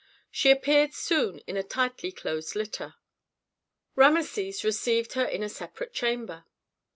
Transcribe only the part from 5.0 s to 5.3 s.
her